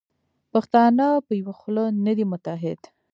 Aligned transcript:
پښتانه 0.51 1.07
په 1.25 1.31
یوه 1.39 1.53
خوله 1.59 1.83
نه 2.05 2.11
دي 2.17 2.25
متحد. 2.31 2.79